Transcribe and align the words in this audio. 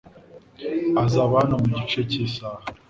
Azaba 1.03 1.33
hano 1.41 1.55
mu 1.61 1.67
gice 1.75 1.99
cy'isaha. 2.09 2.63